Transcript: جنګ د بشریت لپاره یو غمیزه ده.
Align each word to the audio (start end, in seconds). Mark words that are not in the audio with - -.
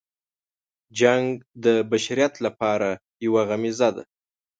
جنګ 0.99 1.27
د 1.63 1.65
بشریت 1.91 2.33
لپاره 2.45 2.89
یو 3.25 3.33
غمیزه 3.49 3.89
ده. 3.95 4.03